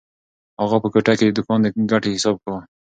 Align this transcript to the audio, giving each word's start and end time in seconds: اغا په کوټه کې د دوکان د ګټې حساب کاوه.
اغا 0.63 0.77
په 0.83 0.87
کوټه 0.93 1.13
کې 1.17 1.25
د 1.27 1.31
دوکان 1.37 1.59
د 1.63 1.67
ګټې 1.91 2.09
حساب 2.15 2.35
کاوه. 2.43 2.61